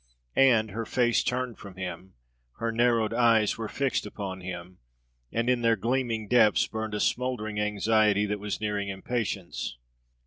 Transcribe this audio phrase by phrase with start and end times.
[0.35, 2.15] And, her face turned from him,
[2.53, 4.79] her narrowed eyes were fixed upon him,
[5.31, 9.77] and in their gleaming depths burned a smoldering anxiety that was nearing impatience.